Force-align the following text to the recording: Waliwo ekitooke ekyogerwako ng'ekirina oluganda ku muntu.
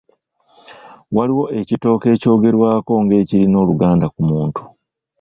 Waliwo 1.15 1.43
ekitooke 1.59 2.07
ekyogerwako 2.15 2.93
ng'ekirina 3.03 3.57
oluganda 3.63 4.05
ku 4.13 4.21
muntu. 4.29 4.61